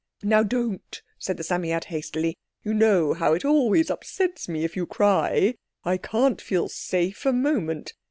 [0.23, 4.87] "Now don't," said the Psammead hastily; "you know how it always upsets me if you
[4.87, 5.53] cry.
[5.85, 7.93] I can't feel safe a moment.